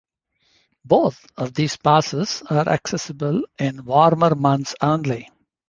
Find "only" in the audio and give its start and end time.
4.81-5.29